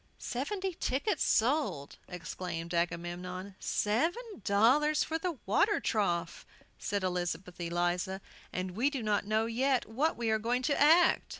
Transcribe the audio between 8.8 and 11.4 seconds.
do not know yet what we are going to act!"